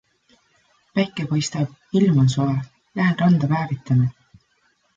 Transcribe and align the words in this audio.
Päike 0.99 1.25
paistab, 1.33 1.75
ilm 2.01 2.17
on 2.23 2.33
soe, 2.37 2.57
lähen 3.01 3.21
randa 3.23 3.53
päevitama. 3.55 4.13